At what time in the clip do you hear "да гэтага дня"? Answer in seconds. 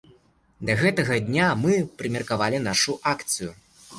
0.67-1.49